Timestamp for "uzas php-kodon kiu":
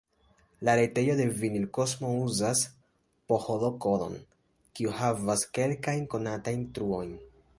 2.21-4.97